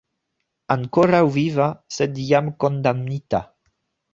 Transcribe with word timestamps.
Ankoraŭ 0.75 1.19
viva, 1.35 1.67
sed 1.99 2.17
jam 2.31 2.51
kondamnita. 2.65 3.47